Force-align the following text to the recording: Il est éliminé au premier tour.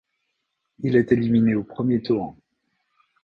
Il 0.79 0.95
est 0.95 1.11
éliminé 1.11 1.53
au 1.53 1.63
premier 1.63 2.01
tour. 2.01 2.35